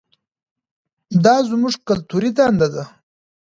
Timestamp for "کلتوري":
1.87-2.29